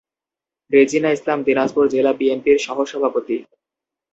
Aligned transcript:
রেজিনা 0.71 1.09
ইসলাম 1.11 1.39
দিনাজপুর 1.47 1.85
জেলা 1.93 2.11
বিএনপির 2.19 2.57
সহসভাপতি। 2.59 3.37